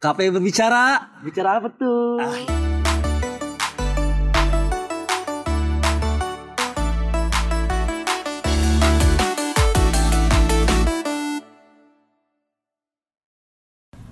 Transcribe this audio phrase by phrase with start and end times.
[0.00, 1.12] KPI berbicara.
[1.20, 2.16] Bicara apa tuh?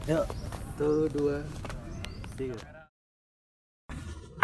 [0.05, 0.25] Yuk,
[0.77, 1.41] tuh dua,
[2.37, 2.61] tiga.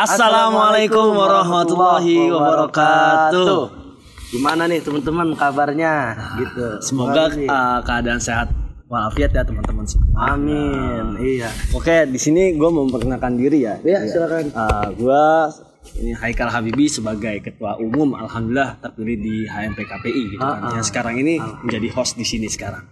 [0.01, 3.69] Assalamualaikum warahmatullahi wabarakatuh.
[4.33, 6.17] Gimana nih teman-teman kabarnya?
[6.41, 6.81] Gitu.
[6.81, 8.64] Semoga uh, keadaan sehat
[8.95, 10.31] walafiat ya teman-teman semua.
[10.31, 11.19] Amin.
[11.19, 11.51] Iya.
[11.75, 13.83] Oke, di sini gue mau memperkenalkan diri ya.
[13.83, 14.55] Iya, silakan.
[14.55, 15.25] Uh, gue
[16.01, 20.59] ini Haikal Habibi sebagai ketua umum, alhamdulillah terpilih di HMP KPI gitu kan.
[20.65, 22.87] Ah, Yang sekarang ini menjadi host di sini sekarang.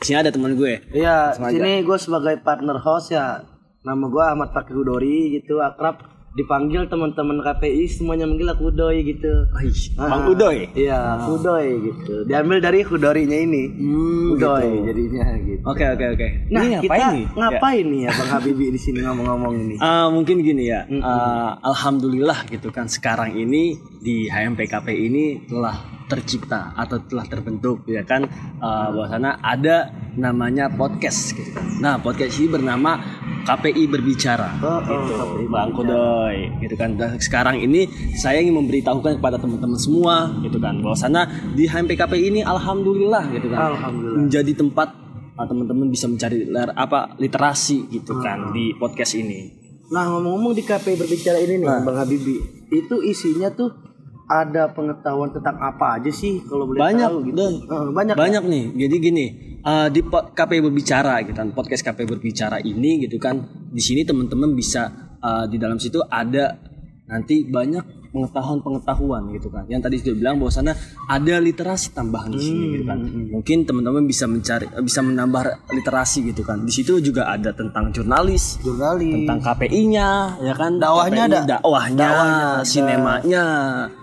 [0.00, 0.80] Di sini ada teman gue.
[0.94, 1.52] Iya, Sengaja.
[1.58, 3.44] sini gue sebagai partner host ya.
[3.80, 9.50] Nama gue Ahmad Fakir Hudori gitu, akrab dipanggil teman-teman KPI semuanya manggil aku Udoy gitu.
[9.98, 10.70] Ah, Bang Udoy.
[10.78, 12.22] Iya, Udoy gitu.
[12.22, 13.66] Diambil dari Hudorinya ini.
[13.66, 14.86] Hmm, Udoy gitu.
[14.86, 15.62] jadinya gitu.
[15.66, 16.28] Oke oke oke.
[16.54, 17.26] Nah, ini ngapain kita nih?
[17.34, 19.74] ngapain nih ya Bang Habibie di sini ngomong-ngomong ini?
[19.82, 26.00] Uh, mungkin gini ya, uh, alhamdulillah gitu kan sekarang ini di HMP KPI ini telah
[26.10, 28.26] tercipta atau telah terbentuk ya kan
[28.58, 31.66] uh, bahwasanya ada namanya podcast gitu kan.
[31.78, 34.48] Nah podcast ini bernama KPI berbicara.
[34.60, 36.94] Oh, oh, gitu, KPI Bang Kodoy gitu kan.
[36.94, 42.24] Dan sekarang ini saya ingin memberitahukan kepada teman-teman semua gitu kan bahwasanya di HMP KPI
[42.28, 44.18] ini alhamdulillah gitu kan Alhamdulillah.
[44.24, 44.88] menjadi tempat
[45.34, 49.56] uh, teman-teman bisa mencari apa literasi gitu kan di podcast ini.
[49.90, 52.38] Nah, ngomong-ngomong di KPI berbicara ini nih Bang Habibie,
[52.70, 53.74] itu isinya tuh
[54.30, 57.42] ada pengetahuan tentang apa aja sih kalau boleh Banyak, tahu gitu.
[57.66, 58.14] Eh, banyak.
[58.14, 59.26] banyak nih jadi gini
[59.64, 63.40] uh, di KPI berbicara gitu kan podcast KPI berbicara ini gitu kan.
[63.70, 66.56] Di sini teman-teman bisa uh, di dalam situ ada
[67.10, 69.66] nanti banyak pengetahuan-pengetahuan gitu kan.
[69.70, 70.74] Yang tadi sudah bilang bahwasanya
[71.06, 72.98] ada literasi tambahan di sini gitu kan.
[73.06, 76.66] Mungkin teman-teman bisa mencari uh, bisa menambah literasi gitu kan.
[76.66, 79.14] Di situ juga ada tentang jurnalis Jurnalis.
[79.14, 80.08] tentang KPI-nya
[80.42, 80.78] ya kan.
[80.82, 81.40] Dakwahnya ada?
[81.46, 83.44] dakwahnya, Dakwahnya sinemanya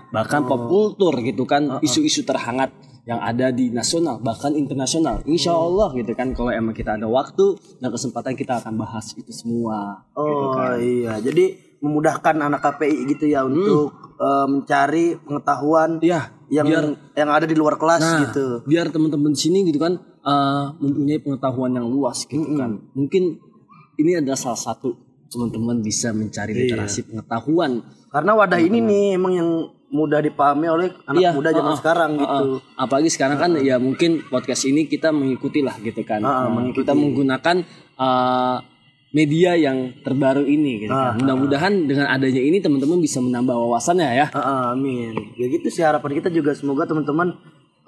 [0.08, 1.80] bahkan pop kultur gitu kan.
[1.84, 2.72] Isu-isu terhangat
[3.08, 5.24] yang ada di nasional bahkan internasional.
[5.24, 9.32] Insya Allah gitu kan kalau emang kita ada waktu dan kesempatan kita akan bahas itu
[9.32, 10.04] semua.
[10.12, 16.68] Oh iya, jadi memudahkan anak KPI gitu ya untuk eh, mencari pengetahuan ya yang
[17.16, 18.64] yang ada di luar kelas nah gitu.
[18.68, 22.76] biar teman-teman di sini gitu kan eh, mempunyai pengetahuan yang luas gitu kan.
[22.92, 23.40] Mungkin
[23.96, 29.50] ini adalah salah satu teman-teman bisa mencari literasi pengetahuan Karena wadah ini nih emang yang
[29.88, 32.20] mudah dipahami oleh anak Iya, muda zaman uh-uh, sekarang uh-uh.
[32.20, 32.46] gitu.
[32.74, 36.20] Apalagi sekarang kan ya mungkin podcast ini kita mengikuti lah gitu kan.
[36.20, 37.64] Uh, kita menggunakan
[37.96, 38.60] uh,
[39.08, 41.16] media yang terbaru ini gitu kan.
[41.16, 44.26] Mudah-mudahan dengan adanya ini teman-teman bisa menambah wawasannya ya.
[44.36, 45.16] Ah, amin.
[45.40, 47.32] Ya gitu sih harapan kita juga semoga teman-teman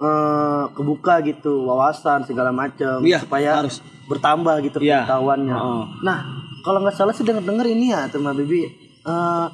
[0.01, 3.85] eh, kebuka gitu wawasan segala macam Iya, supaya harus.
[4.09, 5.05] bertambah gitu Iya.
[5.05, 5.53] pengetahuannya.
[5.53, 5.83] Heeh.
[6.01, 6.19] Nah,
[6.61, 8.63] kalau nggak salah sih denger-denger ini ya teman Bibi
[9.03, 9.47] eh,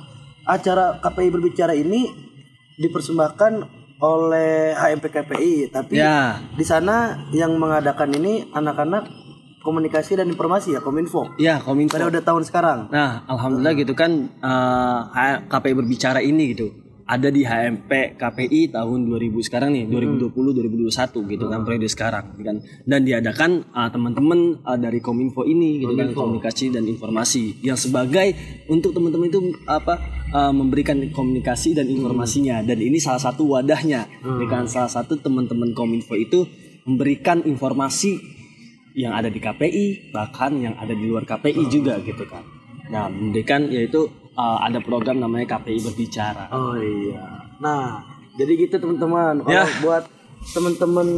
[0.45, 2.07] acara KPI berbicara ini
[2.77, 3.53] dipersembahkan
[3.97, 6.37] oleh HMP KPI tapi Ya.
[6.53, 6.97] di sana
[7.31, 9.09] yang mengadakan ini anak-anak
[9.61, 11.35] komunikasi dan informasi ya Kominfo.
[11.37, 11.99] Ya, kominfo.
[11.99, 12.79] Pada udah tahun sekarang.
[12.87, 16.71] Nah, alhamdulillah gitu kan uh, H- KPI berbicara ini gitu.
[17.07, 20.91] Ada di HMP KPI tahun 2000 sekarang nih, 2020 2021
[21.31, 22.57] gitu kan periode sekarang gitu kan.
[22.83, 27.63] Dan diadakan uh, teman-teman uh, dari Kominfo ini gitu kan komunikasi dan informasi.
[27.63, 28.35] Yang sebagai
[28.67, 30.03] untuk teman-teman itu apa
[30.35, 32.67] uh, memberikan komunikasi dan informasinya.
[32.67, 36.43] Dan ini salah satu wadahnya dengan salah satu teman-teman Kominfo itu
[36.91, 38.19] memberikan informasi
[38.97, 42.43] yang ada di KPI bahkan yang ada di luar KPI juga gitu kan.
[42.91, 46.53] Nah, memberikan yaitu uh, ada program namanya KPI berbicara.
[46.53, 47.49] Oh iya.
[47.59, 48.05] Nah,
[48.35, 49.41] jadi gitu teman-teman.
[49.41, 49.65] Kalau Ya.
[49.81, 50.05] buat
[50.47, 51.09] teman-teman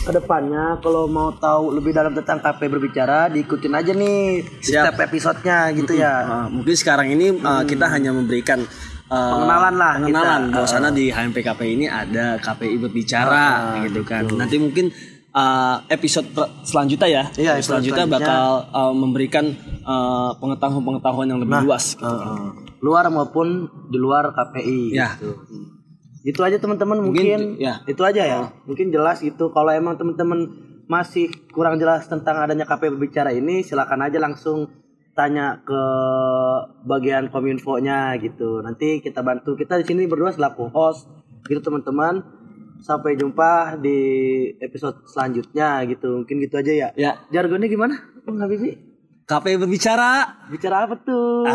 [0.00, 4.96] ke depannya kalau mau tahu lebih dalam tentang KP berbicara, diikutin aja nih Siap.
[4.96, 6.14] setiap episodenya gitu ya.
[6.24, 8.64] Uh, mungkin sekarang ini uh, kita hanya memberikan
[9.06, 10.54] uh, Pengenalan lah pengenalan kita.
[10.56, 13.44] bahwasanya di HMP KPI ini ada KPI berbicara
[13.84, 14.24] gitu kan.
[14.32, 14.88] Nanti mungkin
[15.32, 16.26] uh, episode
[16.62, 18.26] selanjutnya ya, Iya, episode selanjutnya selanjutnya.
[18.26, 19.44] bakal uh, memberikan
[19.82, 21.94] uh, pengetahuan-pengetahuan yang lebih luas.
[21.94, 22.04] gitu.
[22.04, 22.68] Heeh.
[22.80, 25.14] luar maupun di luar KPI Ya.
[25.14, 25.36] gitu.
[26.22, 27.80] Itu aja teman-teman mungkin, ya.
[27.84, 28.40] itu aja ya.
[28.64, 29.48] Mungkin jelas gitu.
[29.50, 30.48] Kalau emang teman-teman
[30.84, 34.68] masih kurang jelas tentang adanya KP berbicara ini, silakan aja langsung
[35.12, 35.80] tanya ke
[36.82, 38.60] bagian kominfo-nya gitu.
[38.60, 39.54] Nanti kita bantu.
[39.54, 41.08] Kita di sini berdua selaku host
[41.44, 42.20] gitu teman-teman.
[42.80, 43.98] Sampai jumpa di
[44.60, 46.24] episode selanjutnya gitu.
[46.24, 46.88] Mungkin gitu aja ya.
[46.96, 47.94] Ya, Jargonnya gimana?
[48.24, 48.90] Bang Habibie?
[49.30, 50.42] KPI berbicara.
[50.50, 51.46] Bicara apa tuh?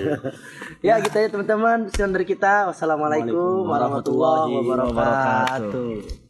[0.86, 1.90] ya gitu ya teman-teman.
[1.90, 2.70] Sekian dari kita.
[2.70, 6.23] Wassalamualaikum warahmatullahi wabarakatuh.